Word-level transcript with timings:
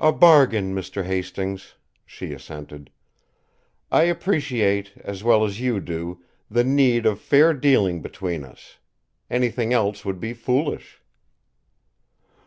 "A 0.00 0.12
bargain, 0.12 0.74
Mr. 0.74 1.04
Hastings," 1.04 1.74
she 2.06 2.32
assented. 2.32 2.88
"I 3.90 4.04
appreciate, 4.04 4.94
as 4.96 5.22
well 5.22 5.44
as 5.44 5.60
you 5.60 5.78
do, 5.78 6.22
the 6.50 6.64
need 6.64 7.04
of 7.04 7.20
fair 7.20 7.52
dealing 7.52 8.00
between 8.00 8.44
us. 8.46 8.78
Anything 9.28 9.74
else 9.74 10.06
would 10.06 10.20
be 10.20 10.32
foolish." 10.32 11.02